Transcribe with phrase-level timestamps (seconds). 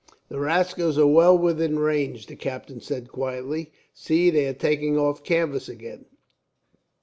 [0.29, 3.71] "The rascals are well within range," the captain said quietly.
[3.93, 6.05] "See, they are taking off canvas again.